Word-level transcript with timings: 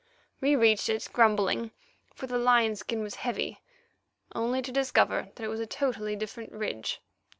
We 0.39 0.55
reached 0.55 0.89
it, 0.89 1.07
grumbling, 1.13 1.69
for 2.15 2.25
the 2.25 2.39
lion 2.39 2.75
skin 2.75 3.03
was 3.03 3.13
heavy, 3.21 3.61
only 4.33 4.63
to 4.63 4.71
discover 4.71 5.29
that 5.35 5.43
it 5.43 5.47
was 5.49 5.59
a 5.59 5.67
totally 5.67 6.15
different 6.15 6.51
ridge. 6.51 7.03